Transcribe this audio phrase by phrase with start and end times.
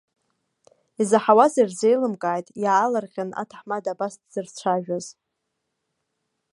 [1.01, 5.05] Изаҳауаз ирзеилымкааит, иаалырҟьаны аҭаҳмада абас дзырцәажәаз.